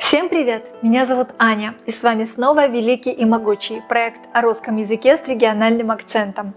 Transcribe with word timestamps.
Всем 0.00 0.30
привет! 0.30 0.64
Меня 0.80 1.04
зовут 1.04 1.28
Аня, 1.38 1.74
и 1.84 1.92
с 1.92 2.02
вами 2.02 2.24
снова 2.24 2.66
Великий 2.66 3.10
и 3.12 3.26
Могучий, 3.26 3.82
проект 3.86 4.20
о 4.32 4.40
русском 4.40 4.78
языке 4.78 5.14
с 5.14 5.28
региональным 5.28 5.90
акцентом. 5.90 6.54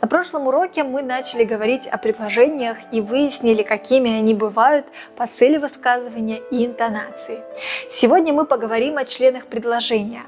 На 0.00 0.08
прошлом 0.08 0.46
уроке 0.46 0.82
мы 0.82 1.02
начали 1.02 1.44
говорить 1.44 1.86
о 1.86 1.98
предложениях 1.98 2.78
и 2.92 3.02
выяснили, 3.02 3.62
какими 3.62 4.18
они 4.18 4.32
бывают 4.32 4.86
по 5.14 5.26
цели 5.26 5.58
высказывания 5.58 6.40
и 6.50 6.64
интонации. 6.64 7.40
Сегодня 7.90 8.32
мы 8.32 8.46
поговорим 8.46 8.96
о 8.96 9.04
членах 9.04 9.44
предложения. 9.44 10.22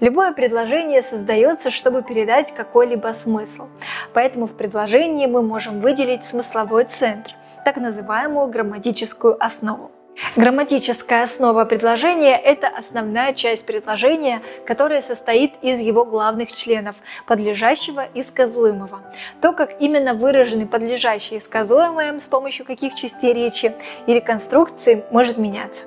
Любое 0.00 0.32
предложение 0.32 1.02
создается, 1.02 1.70
чтобы 1.70 2.02
передать 2.02 2.52
какой-либо 2.52 3.12
смысл, 3.12 3.68
поэтому 4.12 4.48
в 4.48 4.54
предложении 4.54 5.26
мы 5.26 5.42
можем 5.42 5.80
выделить 5.80 6.24
смысловой 6.24 6.84
центр, 6.84 7.30
так 7.64 7.76
называемую 7.76 8.48
грамматическую 8.48 9.36
основу. 9.42 9.92
Грамматическая 10.34 11.24
основа 11.24 11.64
предложения– 11.64 12.36
это 12.44 12.68
основная 12.68 13.32
часть 13.32 13.66
предложения, 13.66 14.42
которая 14.66 15.00
состоит 15.00 15.54
из 15.62 15.80
его 15.80 16.04
главных 16.04 16.50
членов– 16.50 16.96
подлежащего 17.26 18.04
и 18.14 18.22
сказуемого. 18.22 19.00
То, 19.40 19.52
как 19.52 19.80
именно 19.80 20.14
выражены 20.14 20.66
подлежащие 20.66 21.38
и 21.38 21.42
сказуемые, 21.42 22.18
с 22.18 22.28
помощью 22.28 22.66
каких 22.66 22.94
частей 22.94 23.32
речи 23.32 23.72
или 24.06 24.18
конструкции, 24.18 25.04
может 25.10 25.38
меняться. 25.38 25.84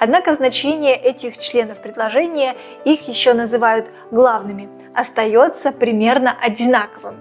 Однако 0.00 0.34
значение 0.34 0.96
этих 0.96 1.36
членов 1.36 1.78
предложения, 1.78 2.56
их 2.84 3.06
еще 3.06 3.34
называют 3.34 3.86
главными, 4.10 4.68
остается 4.94 5.72
примерно 5.72 6.34
одинаковым. 6.40 7.16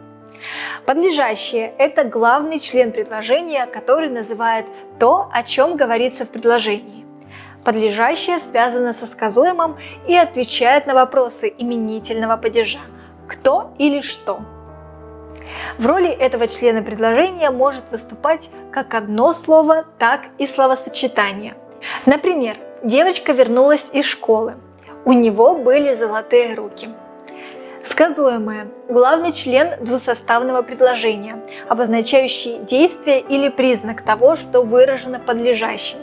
Подлежащее– 0.86 1.74
это 1.78 2.04
главный 2.04 2.60
член 2.60 2.92
предложения, 2.92 3.66
который 3.66 4.10
называет 4.10 4.66
то, 5.04 5.28
о 5.34 5.44
чем 5.44 5.76
говорится 5.76 6.24
в 6.24 6.30
предложении. 6.30 7.06
Подлежащее 7.66 8.40
связано 8.40 8.94
со 8.94 9.06
сказуемым 9.06 9.76
и 10.08 10.16
отвечает 10.16 10.86
на 10.86 10.94
вопросы 10.94 11.54
именительного 11.58 12.38
падежа 12.38 12.80
«кто» 13.28 13.74
или 13.78 14.00
«что». 14.00 14.40
В 15.78 15.86
роли 15.88 16.08
этого 16.08 16.48
члена 16.48 16.82
предложения 16.82 17.52
может 17.52 17.84
выступать 17.92 18.50
как 18.72 18.94
одно 18.94 19.34
слово, 19.34 19.84
так 20.00 20.22
и 20.38 20.48
словосочетание. 20.48 21.56
Например, 22.06 22.56
девочка 22.82 23.34
вернулась 23.34 23.90
из 23.92 24.06
школы. 24.06 24.54
У 25.04 25.12
него 25.12 25.58
были 25.58 25.94
золотые 25.94 26.56
руки– 26.56 26.88
Сказуемое– 27.84 28.68
главный 28.88 29.34
член 29.34 29.84
двусоставного 29.84 30.62
предложения, 30.62 31.36
обозначающий 31.68 32.60
действие 32.60 33.20
или 33.20 33.50
признак 33.50 34.02
того, 34.02 34.38
что 34.38 34.62
выражено 34.62 35.20
подлежащим. 35.20 35.98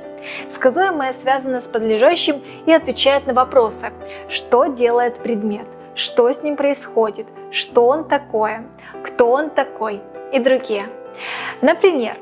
Сказуемое 0.51 1.15
связано 1.15 1.63
с 1.63 1.69
подлежащим 1.69 2.43
и 2.67 2.73
отвечает 2.73 3.27
на 3.27 3.33
вопросы, 3.33 3.93
что 4.29 4.67
делает 4.67 5.23
предмет, 5.23 5.67
что 5.95 6.31
с 6.31 6.43
ним 6.43 6.57
происходит, 6.57 7.27
что 7.51 7.87
он 7.87 8.07
такое, 8.07 8.67
кто 9.03 9.31
он 9.31 9.49
такой 9.49 10.03
и 10.35 10.39
другие. 10.39 10.83
Например, 11.63 12.15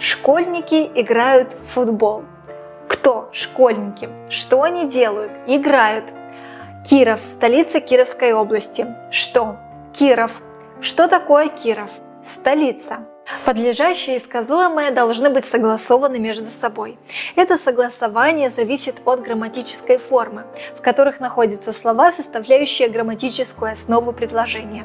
школьники 0.00 0.90
играют 0.96 1.52
в 1.52 1.74
футбол. 1.74 2.24
Кто 2.88 3.28
школьники? 3.32 4.08
Что 4.30 4.62
они 4.62 4.88
делают? 4.88 5.30
Играют. 5.46 6.04
Киров, 6.88 7.18
столица 7.24 7.80
Кировской 7.80 8.32
области. 8.32 8.86
Что? 9.10 9.56
Киров. 9.92 10.40
Что 10.80 11.08
такое 11.08 11.48
Киров? 11.48 11.90
Столица. 12.24 12.98
Подлежащее 13.44 14.16
и 14.16 14.20
сказуемое 14.20 14.92
должны 14.92 15.30
быть 15.30 15.46
согласованы 15.46 16.20
между 16.20 16.44
собой. 16.44 16.96
Это 17.34 17.58
согласование 17.58 18.50
зависит 18.50 18.96
от 19.04 19.22
грамматической 19.22 19.98
формы, 19.98 20.44
в 20.76 20.80
которых 20.80 21.18
находятся 21.18 21.72
слова, 21.72 22.12
составляющие 22.12 22.88
грамматическую 22.88 23.72
основу 23.72 24.12
предложения. 24.12 24.84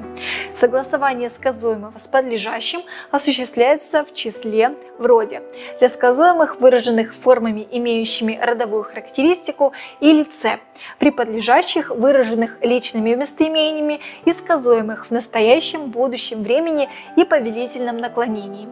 Согласование 0.56 1.30
сказуемого 1.30 1.96
с 2.00 2.08
подлежащим 2.08 2.82
осуществляется 3.12 4.04
в 4.04 4.12
числе 4.14 4.76
в 4.98 5.06
роде. 5.06 5.44
Для 5.78 5.90
сказуемых, 5.90 6.60
выраженных 6.60 7.14
формами, 7.14 7.68
имеющими 7.72 8.40
родовую 8.42 8.84
характеристику 8.84 9.74
или 10.00 10.24
«ц», 10.24 10.60
при 10.98 11.12
подлежащих, 11.12 11.92
выраженных 11.92 12.58
личными 12.62 13.14
местоимениями 13.14 14.00
и 14.26 14.34
сказуемых 14.34 15.08
в 15.08 15.12
настоящем, 15.12 15.92
будущем 15.92 16.42
времени 16.42 16.90
и 17.16 17.24
повелительном 17.24 17.98
наклонении 17.98 18.31
наклонений. 18.32 18.68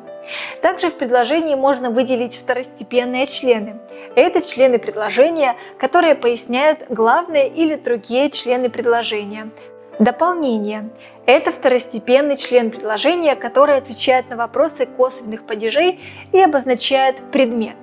Также 0.62 0.90
в 0.90 0.96
предложении 0.96 1.56
можно 1.56 1.90
выделить 1.90 2.36
второстепенные 2.36 3.26
члены. 3.26 3.80
Это 4.16 4.42
члены 4.42 4.80
предложения, 4.80 5.56
которые 5.78 6.16
поясняют 6.16 6.86
главные 6.90 7.48
или 7.48 7.76
другие 7.76 8.30
члены 8.30 8.70
предложения. 8.70 9.50
Дополнение– 10.00 10.90
это 11.26 11.52
второстепенный 11.52 12.38
член 12.38 12.72
предложения, 12.72 13.36
который 13.36 13.78
отвечает 13.78 14.30
на 14.30 14.38
вопросы 14.38 14.86
косвенных 14.86 15.46
падежей 15.46 16.00
и 16.32 16.40
обозначает 16.40 17.18
предмет. 17.32 17.76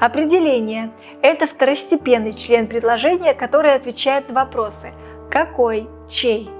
Определение– 0.00 0.90
это 1.22 1.46
второстепенный 1.46 2.32
член 2.32 2.66
предложения, 2.66 3.34
который 3.34 3.74
отвечает 3.74 4.28
на 4.28 4.34
вопросы 4.34 4.92
«какой», 5.30 5.86
«чей», 6.08 6.50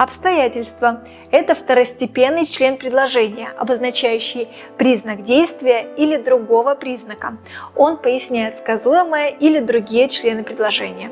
Обстоятельства– 0.00 1.02
это 1.30 1.54
второстепенный 1.54 2.46
член 2.46 2.78
предложения, 2.78 3.50
обозначающий 3.58 4.48
признак 4.78 5.22
действия 5.24 5.86
или 5.94 6.16
другого 6.16 6.74
признака. 6.74 7.36
Он 7.76 7.98
поясняет 7.98 8.56
сказуемое 8.56 9.28
или 9.28 9.58
другие 9.58 10.08
члены 10.08 10.42
предложения. 10.42 11.10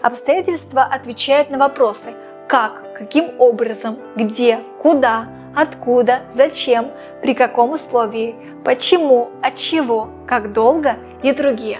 Обстоятельства 0.00 0.84
отвечают 0.84 1.50
на 1.50 1.58
вопросы 1.58 2.14
«как», 2.46 2.94
«каким 2.96 3.32
образом», 3.40 3.98
«где», 4.14 4.60
«куда», 4.80 5.26
«откуда», 5.56 6.20
«зачем», 6.30 6.92
«при 7.22 7.34
каком 7.34 7.72
условии», 7.72 8.36
«почему», 8.64 9.30
«от 9.42 9.56
чего», 9.56 10.08
«как 10.28 10.52
долго» 10.52 10.98
и 11.24 11.32
другие. 11.32 11.78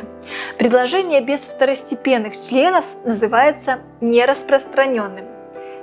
Предложение 0.58 1.20
без 1.20 1.42
второстепенных 1.42 2.32
членов 2.36 2.84
называется 3.04 3.78
нераспространенным. 4.00 5.39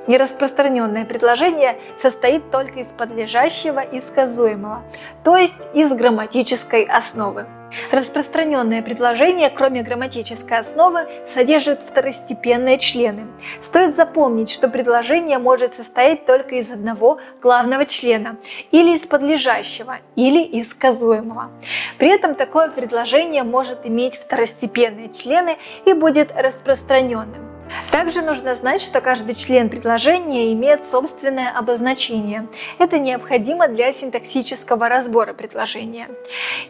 Нераспространенное 0.07 1.05
предложение 1.05 1.77
состоит 1.97 2.49
только 2.49 2.79
из 2.79 2.87
подлежащего 2.87 3.79
и 3.79 3.99
сказуемого, 3.99 4.83
то 5.23 5.35
есть 5.35 5.67
из 5.73 5.91
грамматической 5.93 6.83
основы. 6.83 7.45
Распространенное 7.91 8.81
предложение, 8.81 9.49
кроме 9.49 9.83
грамматической 9.83 10.57
основы, 10.57 11.01
содержит 11.27 11.83
второстепенные 11.83 12.77
члены. 12.77 13.27
Стоит 13.61 13.97
запомнить, 13.97 14.49
что 14.49 14.69
предложение 14.69 15.37
может 15.37 15.75
состоять 15.75 16.25
только 16.25 16.55
из 16.55 16.71
одного 16.71 17.19
главного 17.41 17.85
члена, 17.85 18.37
или 18.71 18.95
из 18.95 19.05
подлежащего, 19.05 19.97
или 20.15 20.41
из 20.41 20.69
сказуемого. 20.69 21.51
При 21.97 22.07
этом 22.07 22.35
такое 22.35 22.69
предложение 22.69 23.43
может 23.43 23.85
иметь 23.85 24.15
второстепенные 24.15 25.09
члены 25.09 25.57
и 25.85 25.91
будет 25.91 26.31
распространенным. 26.35 27.56
Также 27.91 28.21
нужно 28.21 28.55
знать, 28.55 28.81
что 28.81 29.01
каждый 29.01 29.35
член 29.35 29.69
предложения 29.69 30.53
имеет 30.53 30.85
собственное 30.85 31.51
обозначение. 31.51 32.47
Это 32.79 32.99
необходимо 32.99 33.67
для 33.67 33.91
синтаксического 33.91 34.89
разбора 34.89 35.33
предложения. 35.33 36.07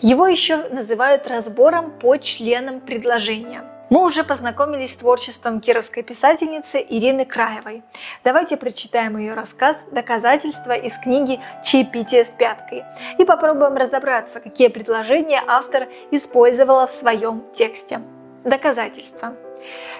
Его 0.02 0.28
еще 0.28 0.58
называют 0.69 1.28
разбором 1.28 1.91
по 1.91 2.18
членам 2.18 2.80
предложения. 2.80 3.63
Мы 3.90 4.03
уже 4.06 4.25
познакомились 4.25 4.94
с 4.94 4.97
творчеством 4.97 5.62
кировской 5.62 6.03
писательницы 6.03 6.85
Ирины 6.90 7.24
Краевой. 7.25 7.84
Давайте 8.22 8.58
прочитаем 8.58 9.18
ее 9.18 9.34
рассказ 9.34 9.78
«Доказательства» 9.91 10.74
из 10.74 10.97
книги 10.97 11.40
«Чаепитие 11.64 12.25
с 12.25 12.29
пяткой» 12.29 12.84
и 13.18 13.24
попробуем 13.24 13.78
разобраться, 13.78 14.41
какие 14.41 14.68
предложения 14.68 15.41
автор 15.47 15.88
использовала 16.11 16.85
в 16.88 16.91
своем 16.91 17.46
тексте. 17.58 18.02
Доказательства. 18.44 19.35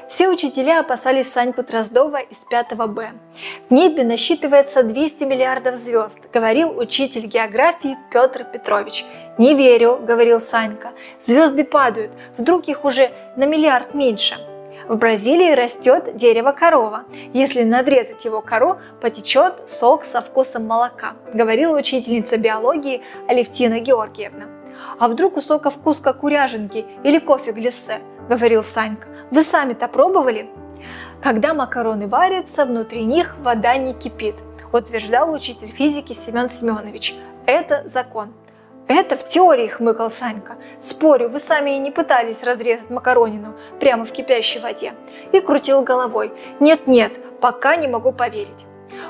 Все 0.07 0.30
учителя 0.30 0.80
опасались 0.80 1.30
Саньку 1.30 1.63
Дроздова 1.63 2.21
из 2.21 2.38
5 2.50 2.77
Б. 2.77 3.12
В 3.69 3.74
небе 3.74 4.06
насчитывается 4.06 4.83
200 4.83 5.25
миллиардов 5.25 5.75
звезд, 5.75 6.18
говорил 6.31 6.77
учитель 6.80 7.25
географии 7.25 7.98
Петр 8.09 8.45
Петрович. 8.45 9.04
«Не 9.38 9.54
верю»,— 9.54 10.00
говорил 10.07 10.39
Санька. 10.39 10.94
«Звезды 11.19 11.65
падают, 11.65 12.13
вдруг 12.38 12.69
их 12.69 12.86
уже 12.86 13.12
на 13.36 13.45
миллиард 13.45 13.94
меньше». 13.94 14.36
В 14.88 14.95
Бразилии 14.95 15.54
растет 15.54 16.15
дерево-корова. 16.15 17.04
Если 17.33 17.63
надрезать 17.63 18.24
его 18.24 18.42
кору, 18.42 18.77
потечет 19.01 19.56
сок 19.69 20.06
со 20.06 20.21
вкусом 20.21 20.65
молока, 20.65 21.15
говорила 21.33 21.77
учительница 21.77 22.38
биологии 22.38 23.01
Алевтина 23.27 23.81
Георгиевна. 23.81 24.45
А 25.00 25.09
вдруг 25.09 25.36
у 25.36 25.42
сока 25.42 25.69
вкус 25.69 26.00
как 26.00 26.24
у 26.24 26.30
или 26.30 27.19
кофе 27.19 27.51
глиссе, 27.51 28.00
говорил 28.27 28.63
Санька. 28.63 29.07
Вы 29.31 29.41
сами-то 29.41 29.88
пробовали? 29.88 30.50
Когда 31.21 31.53
макароны 31.53 32.07
варятся, 32.07 32.65
внутри 32.65 33.03
них 33.06 33.35
вода 33.39 33.75
не 33.77 33.94
кипит, 33.94 34.35
утверждал 34.71 35.31
учитель 35.31 35.68
физики 35.68 36.13
Семен 36.13 36.50
Семенович. 36.50 37.15
Это 37.45 37.83
закон. 37.85 38.33
Это 38.88 39.18
в 39.18 39.27
теории, 39.27 39.68
хмыкал 39.68 40.09
Санька. 40.09 40.56
Спорю, 40.79 41.27
вы 41.29 41.39
сами 41.39 41.75
и 41.75 41.79
не 41.79 41.91
пытались 41.91 42.44
разрезать 42.44 42.89
макаронину 42.89 43.56
прямо 43.79 44.06
в 44.06 44.12
кипящей 44.12 44.62
воде. 44.62 44.94
И 45.33 45.41
крутил 45.41 45.81
головой. 45.81 46.31
Нет-нет, 46.62 47.19
пока 47.41 47.75
не 47.75 47.88
могу 47.88 48.13
поверить. 48.13 48.65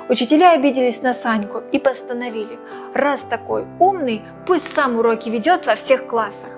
Учителя 0.10 0.54
обиделись 0.54 1.02
на 1.02 1.14
Саньку 1.14 1.62
и 1.72 1.80
постановили, 1.80 2.58
раз 2.94 3.22
такой 3.22 3.66
умный, 3.80 4.22
пусть 4.46 4.74
сам 4.74 4.98
уроки 4.98 5.30
ведет 5.30 5.66
во 5.66 5.76
всех 5.76 6.08
классах. 6.08 6.50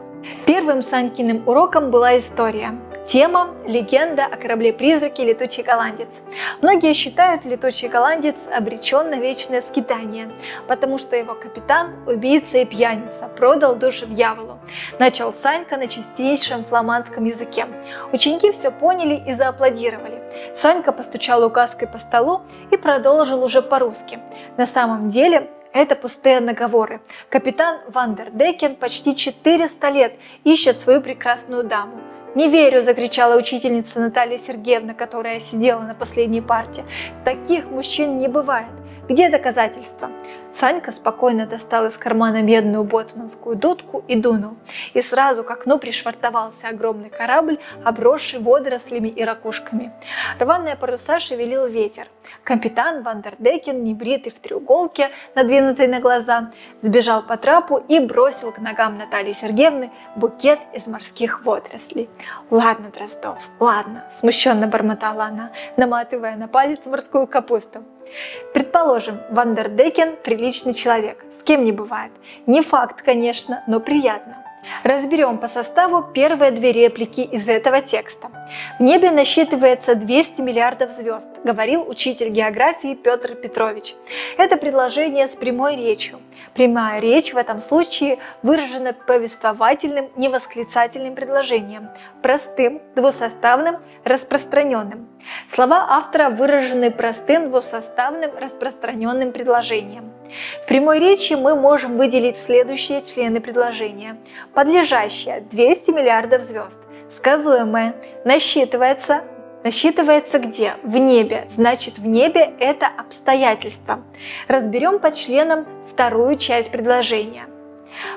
Первым 0.46 0.82
Санькиным 0.82 1.48
уроком 1.48 1.92
была 1.92 2.18
история. 2.18 2.80
Тема– 3.10 3.56
легенда 3.68 4.26
о 4.26 4.38
корабле-призраке 4.38 5.26
«Летучий 5.26 5.64
голландец». 5.64 6.22
Многие 6.62 6.94
считают 6.94 7.44
«Летучий 7.44 7.88
голландец» 7.88 8.36
обречен 8.56 9.10
на 9.10 9.16
вечное 9.16 9.64
скитание, 9.64 10.30
потому 10.68 11.00
что 11.00 11.16
его 11.16 11.34
капитан– 11.34 11.96
убийца 12.06 12.60
и 12.60 12.66
пьяница, 12.66 13.28
продал 13.28 13.76
душу 13.76 14.06
дьяволу. 14.06 14.60
Начал 15.00 15.34
Санька 15.34 15.78
на 15.78 15.88
чистейшем 15.88 16.64
фламандском 16.64 17.24
языке. 17.24 17.66
Ученики 18.14 18.52
все 18.52 18.70
поняли 18.70 19.24
и 19.28 19.34
зааплодировали. 19.34 20.22
Санька 20.54 20.92
постучал 20.92 21.44
указкой 21.44 21.88
по 21.88 21.98
столу 21.98 22.42
и 22.70 22.78
продолжил 22.78 23.44
уже 23.44 23.64
по-русски. 23.64 24.20
На 24.56 24.68
самом 24.68 25.10
деле 25.10 25.50
это 25.74 25.96
пустые 25.96 26.42
наговоры. 26.42 27.02
Капитан 27.30 27.80
Вандердекен 27.88 28.76
почти 28.76 29.16
400 29.16 29.90
лет 29.90 30.14
ищет 30.44 30.80
свою 30.80 31.02
прекрасную 31.02 31.64
даму. 31.64 32.00
«Не 32.36 32.48
верю!»– 32.48 32.82
закричала 32.84 33.36
учительница 33.38 34.00
Наталья 34.00 34.38
Сергеевна, 34.38 34.94
которая 34.94 35.40
сидела 35.40 35.82
на 35.82 35.96
последней 35.96 36.42
парте. 36.42 36.84
«Таких 37.26 37.66
мужчин 37.66 38.18
не 38.20 38.28
бывает! 38.28 38.68
Где 39.10 39.30
доказательства?» 39.30 40.12
Санька 40.52 40.92
спокойно 40.92 41.48
достал 41.48 41.88
из 41.88 41.98
кармана 41.98 42.44
медную 42.44 42.84
боцманскую 42.84 43.56
дудку 43.56 44.04
и 44.08 44.16
дунул. 44.16 44.56
И 44.94 45.02
сразу 45.02 45.44
к 45.44 45.50
окну 45.50 45.80
пришвартовался 45.80 46.70
огромный 46.70 47.10
корабль, 47.10 47.58
обросший 47.84 48.40
водорослями 48.40 49.08
и 49.08 49.24
ракушками. 49.24 49.92
Рваные 50.40 50.76
паруса 50.76 51.20
шевелил 51.20 51.66
ветер. 51.66 52.08
Капитан 52.44 53.02
Вандердекен, 53.02 53.84
небритый 53.84 54.32
в 54.32 54.40
треуголке, 54.40 55.10
надвинутой 55.34 55.88
на 55.88 56.00
глаза, 56.00 56.52
сбежал 56.82 57.24
по 57.24 57.36
трапу 57.36 57.78
и 57.88 58.00
бросил 58.00 58.52
к 58.52 58.60
ногам 58.60 58.98
Натальи 58.98 59.34
Сергеевны 59.34 59.92
букет 60.16 60.60
из 60.74 60.86
морских 60.86 61.44
водорослей. 61.46 62.10
«Ладно, 62.52 62.92
Дроздов, 62.96 63.42
ладно»,– 63.60 64.06
смущенно 64.20 64.68
бормотала 64.68 65.26
она, 65.26 65.52
наматывая 65.78 66.36
на 66.36 66.48
палец 66.48 66.86
морскую 66.86 67.26
капусту. 67.26 67.84
Предположим, 68.54 69.20
Вандердекен– 69.30 70.16
приличный 70.24 70.74
человек, 70.74 71.24
с 71.40 71.44
кем 71.44 71.64
не 71.64 71.72
бывает. 71.72 72.12
Не 72.46 72.62
факт, 72.62 73.02
конечно, 73.02 73.64
но 73.68 73.80
приятно. 73.80 74.44
Разберем 74.84 75.38
по 75.38 75.48
составу 75.48 76.04
первые 76.04 76.52
две 76.52 76.72
реплики 76.72 77.22
из 77.22 77.48
этого 77.48 77.82
текста. 77.82 78.30
В 78.80 78.84
небе 78.84 79.12
насчитывается 79.12 79.96
200 79.96 80.42
миллиардов 80.42 80.92
звезд, 80.92 81.30
говорил 81.44 81.88
учитель 81.88 82.30
географии 82.30 82.96
Петр 82.96 83.36
Петрович. 83.36 83.96
Это 84.38 84.58
предложение 84.58 85.28
с 85.28 85.36
прямой 85.36 85.76
речью. 85.76 86.20
Прямая 86.54 87.00
речь 87.00 87.34
в 87.34 87.38
этом 87.38 87.62
случае 87.62 88.18
выражена 88.42 88.94
повествовательным 88.94 90.10
невосклицательным 90.16 91.16
предложением, 91.16 91.90
простым, 92.22 92.82
двусоставным, 92.96 93.78
распространенным. 94.04 95.08
Слова 95.52 95.86
автора 95.90 96.30
выражены 96.30 96.92
простым, 96.92 97.50
двусоставным, 97.50 98.32
распространенным 98.40 99.32
предложением. 99.32 100.12
В 100.64 100.68
прямой 100.68 101.00
речи 101.00 101.34
мы 101.34 101.56
можем 101.56 101.98
выделить 101.98 102.38
следующие 102.38 103.02
члены 103.02 103.42
предложения. 103.42 104.18
Подлежащее– 104.54 105.42
200 105.52 105.92
миллиардов 105.92 106.42
звезд. 106.42 106.80
Сказуемое– 107.12 107.96
насчитывается 108.26 109.24
Насчитывается 109.64 110.40
где? 110.40 110.76
В 110.84 110.96
небе. 110.96 111.46
Значит, 111.50 111.98
в 111.98 112.08
небе 112.08 112.54
это 112.60 112.88
обстоятельство. 112.88 114.04
Разберем 114.48 115.00
по 115.00 115.12
членам 115.12 115.68
вторую 115.86 116.38
часть 116.38 116.72
предложения. 116.72 117.46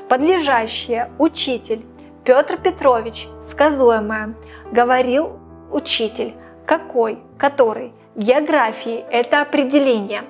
Подлежащее 0.09 1.11
учитель 1.19 1.85
Петр 2.25 2.57
Петрович, 2.59 3.27
сказуемое, 3.45 4.37
говорил 4.71 5.41
учитель, 5.73 6.35
какой, 6.65 7.19
который. 7.39 7.93
Географии– 8.15 9.05
это 9.11 9.41
определение. 9.41 10.21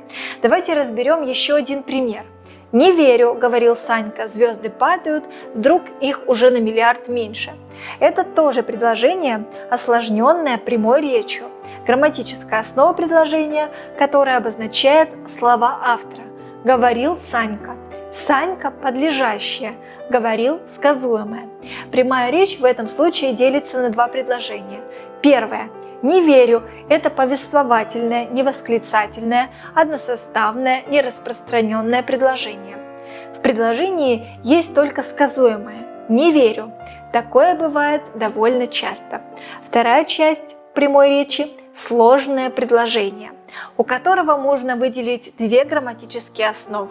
Давайте 0.41 0.73
разберем 0.73 1.23
еще 1.23 1.57
один 1.57 1.83
пример. 1.83 2.25
«Не 2.71 2.91
верю»,– 2.91 3.35
говорил 3.41 3.77
Санька,– 3.77 4.29
«звезды 4.29 4.71
падают, 4.71 5.25
вдруг 5.55 5.83
их 6.01 6.23
уже 6.27 6.51
на 6.51 6.59
миллиард 6.59 7.09
меньше». 7.09 7.53
Это 8.01 8.25
тоже 8.25 8.63
предложение, 8.63 9.45
осложненное 9.71 10.59
прямой 10.59 11.01
речью. 11.01 11.45
Грамматическая 11.87 12.61
основа 12.61 12.93
предложения, 12.93 13.69
которая 13.99 14.39
обозначает 14.39 15.11
слова 15.39 15.79
автора. 15.83 16.25
«Говорил 16.65 17.17
Санька». 17.17 17.77
Санька– 18.13 18.71
подлежащее, 18.83 19.73
говорил– 20.11 20.61
сказуемое. 20.77 21.49
Прямая 21.91 22.31
речь 22.31 22.59
в 22.59 22.65
этом 22.65 22.87
случае 22.87 23.33
делится 23.33 23.79
на 23.79 23.89
два 23.89 24.07
предложения. 24.07 24.81
Первое– 25.23 25.71
не 26.03 26.21
верю– 26.21 26.63
это 26.91 27.09
повествовательное, 27.11 28.27
невосклицательное, 28.27 29.51
односоставное, 29.75 30.83
нераспространенное 30.89 32.03
предложение. 32.03 32.77
В 33.35 33.41
предложении 33.41 34.27
есть 34.43 34.75
только 34.75 35.03
сказуемое 35.03 35.87
«не 36.09 36.33
верю». 36.33 36.73
Такое 37.13 37.55
бывает 37.55 38.03
довольно 38.15 38.67
часто. 38.67 39.21
Вторая 39.63 40.05
часть 40.05 40.57
прямой 40.75 41.11
речи– 41.11 41.49
сложное 41.75 42.49
предложение, 42.49 43.33
у 43.77 43.85
которого 43.85 44.37
можно 44.39 44.77
выделить 44.77 45.35
две 45.37 45.65
грамматические 45.65 46.49
основы. 46.49 46.91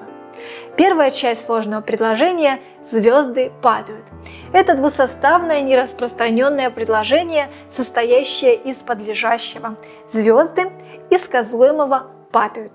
Первая 0.78 1.10
часть 1.10 1.46
сложного 1.46 1.82
предложения– 1.82 2.60
звезды 2.84 3.52
падают. 3.62 4.06
Это 4.54 4.76
двусоставное 4.76 5.62
нераспространенное 5.62 6.70
предложение, 6.70 7.50
состоящее 7.70 8.56
из 8.56 8.78
подлежащего. 8.78 9.76
Звезды 10.14 10.72
и 11.10 11.18
сказуемого 11.18 12.12
падают. 12.32 12.74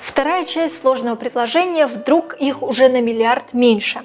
Вторая 0.00 0.44
часть 0.44 0.80
сложного 0.80 1.16
предложения 1.16 1.86
«вдруг 1.86 2.34
их 2.34 2.62
уже 2.62 2.88
на 2.88 3.00
миллиард 3.00 3.54
меньше». 3.54 4.04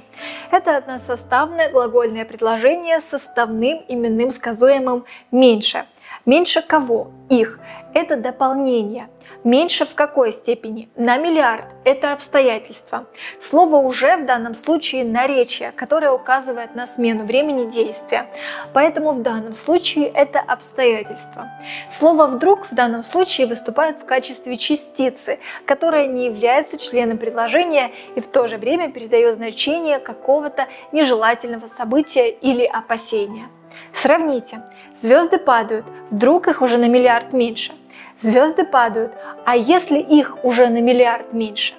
Это 0.52 0.78
односоставное 0.78 1.70
глагольное 1.70 2.26
предложение 2.26 3.02
с 3.02 3.06
составным 3.06 3.84
именным 3.88 4.32
сказуемым 4.32 5.06
«меньше». 5.32 5.86
Меньше 6.26 6.62
кого? 6.62 7.12
Их. 7.30 7.60
Это 7.94 8.16
дополнение. 8.16 9.10
Меньше 9.44 9.86
в 9.86 9.94
какой 9.94 10.32
степени? 10.32 10.88
На 10.96 11.18
миллиард. 11.18 11.66
Это 11.84 12.14
обстоятельство. 12.14 13.08
Слово 13.42 13.76
«уже» 13.76 14.16
в 14.16 14.26
данном 14.26 14.56
случае 14.56 15.04
наречие, 15.04 15.74
которое 15.74 16.12
указывает 16.12 16.76
на 16.76 16.88
смену 16.88 17.26
времени 17.26 17.70
действия. 17.70 18.30
Поэтому 18.74 19.12
в 19.12 19.22
данном 19.22 19.54
случае 19.54 20.08
это 20.08 20.40
обстоятельство. 20.40 21.52
Слово 21.92 22.28
«вдруг» 22.28 22.68
в 22.72 22.74
данном 22.74 23.04
случае 23.04 23.48
выступает 23.48 24.00
в 24.00 24.06
качестве 24.06 24.56
частицы, 24.56 25.40
которая 25.66 26.08
не 26.08 26.28
является 26.28 26.78
членом 26.78 27.18
предложения 27.18 27.92
и 28.16 28.22
в 28.22 28.28
то 28.30 28.48
же 28.48 28.58
время 28.58 28.90
передает 28.90 29.36
значение 29.36 30.00
какого-то 30.00 30.68
нежелательного 30.94 31.68
события 31.68 32.30
или 32.30 32.64
опасения. 32.64 33.50
Сравните. 33.94 34.62
Звезды 35.02 35.38
падают, 35.38 35.86
вдруг 36.12 36.48
их 36.48 36.62
уже 36.62 36.78
на 36.78 36.88
миллиард 36.88 37.34
меньше. 37.34 37.74
Звезды 38.20 38.66
падают, 38.66 39.14
а 39.46 39.56
если 39.56 40.00
их 40.00 40.44
уже 40.44 40.68
на 40.68 40.82
миллиард 40.82 41.34
меньше? 41.34 41.74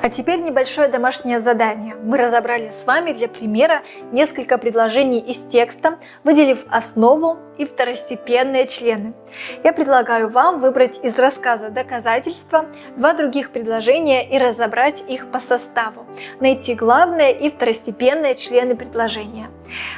А 0.00 0.08
теперь 0.08 0.40
небольшое 0.40 0.88
домашнее 0.88 1.40
задание. 1.40 1.94
Мы 2.02 2.16
разобрали 2.16 2.70
с 2.70 2.86
вами 2.86 3.12
для 3.12 3.28
примера 3.28 3.82
несколько 4.12 4.58
предложений 4.58 5.20
из 5.20 5.42
текста, 5.42 5.98
выделив 6.24 6.64
основу 6.70 7.38
и 7.58 7.64
второстепенные 7.64 8.66
члены. 8.66 9.14
Я 9.62 9.72
предлагаю 9.72 10.28
вам 10.28 10.60
выбрать 10.60 11.00
из 11.02 11.18
рассказа 11.18 11.70
доказательства 11.70 12.66
два 12.96 13.14
других 13.14 13.50
предложения 13.50 14.28
и 14.28 14.38
разобрать 14.38 15.04
их 15.08 15.30
по 15.30 15.40
составу, 15.40 16.06
найти 16.40 16.74
главные 16.74 17.38
и 17.38 17.50
второстепенные 17.50 18.34
члены 18.34 18.76
предложения. 18.76 19.48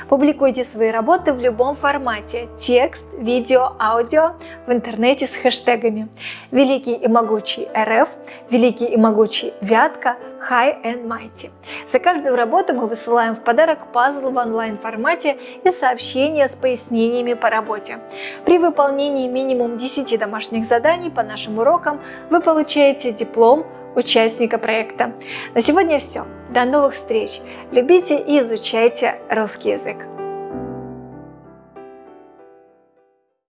Публикуйте 0.09 0.65
свои 0.65 0.91
работы 0.91 1.33
в 1.33 1.41
любом 1.41 1.75
формате– 1.75 2.49
текст, 2.59 3.05
видео, 3.19 3.73
аудио 3.79 4.37
в 4.67 4.73
интернете 4.73 5.27
с 5.27 5.35
хэштегами 5.35 6.09
«Великий 6.51 6.95
и 6.95 7.09
могучий 7.09 7.69
РФ», 7.77 8.09
«Великий 8.51 8.87
и 8.87 8.97
могучий 8.97 9.53
Вятка», 9.61 10.17
High 10.49 10.83
and 10.83 11.07
Mighty. 11.07 11.51
За 11.89 11.99
каждую 11.99 12.37
работу 12.37 12.75
мы 12.75 12.87
высылаем 12.87 13.35
в 13.35 13.41
подарок 13.41 13.93
пазл 13.93 14.31
в 14.31 14.37
онлайн-формате 14.37 15.37
и 15.65 15.71
сообщения 15.71 16.49
с 16.49 16.53
пояснениями 16.53 17.35
по 17.35 17.51
работе. 17.51 17.99
При 18.45 18.59
выполнении 18.59 19.29
минимум 19.29 19.77
10 19.77 20.19
домашних 20.19 20.67
заданий 20.67 21.11
по 21.11 21.23
нашим 21.23 21.59
урокам 21.59 22.01
вы 22.31 22.41
получаете 22.41 23.13
диплом 23.13 23.67
участника 23.95 24.59
проекта. 24.59 25.13
На 25.55 25.61
сегодня 25.61 25.99
все. 25.99 26.27
До 26.51 26.65
новых 26.65 26.95
встреч! 26.95 27.41
Любите 27.73 28.19
и 28.19 28.41
изучайте 28.41 29.21
русский 29.31 29.71
язык! 29.71 30.16